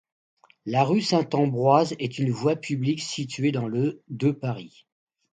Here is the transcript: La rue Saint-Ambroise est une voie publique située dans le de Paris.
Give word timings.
La 0.65 0.83
rue 0.83 1.01
Saint-Ambroise 1.03 1.93
est 1.99 2.17
une 2.17 2.31
voie 2.31 2.55
publique 2.55 3.03
située 3.03 3.51
dans 3.51 3.67
le 3.67 4.01
de 4.07 4.31
Paris. 4.31 4.87